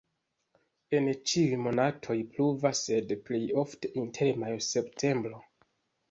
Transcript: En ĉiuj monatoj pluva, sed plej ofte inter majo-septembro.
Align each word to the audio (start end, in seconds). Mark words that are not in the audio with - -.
En 0.99 1.09
ĉiuj 1.31 1.57
monatoj 1.65 2.15
pluva, 2.37 2.71
sed 2.79 3.13
plej 3.27 3.41
ofte 3.65 3.91
inter 4.05 4.41
majo-septembro. 4.45 5.43